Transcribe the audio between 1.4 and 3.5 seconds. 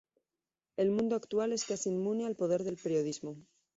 es casi inmune al poder del periodismo.